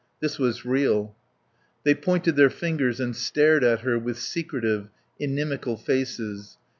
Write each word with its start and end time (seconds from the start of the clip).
This 0.19 0.39
was 0.39 0.65
real. 0.65 1.15
They 1.83 1.93
pointed 1.93 2.35
their 2.35 2.49
fingers 2.49 2.99
and 2.99 3.15
stared 3.15 3.63
at 3.63 3.81
her 3.81 3.99
with 3.99 4.17
secretive, 4.17 4.87
inimical 5.19 5.77
faces. 5.77 6.57